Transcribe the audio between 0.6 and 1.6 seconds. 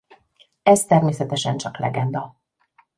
Ez természetesen